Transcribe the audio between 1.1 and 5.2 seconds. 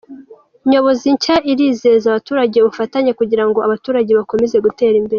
nshya irizeza abturage ubufatanye kugira ngo abaturage bakomeze gutera imbere.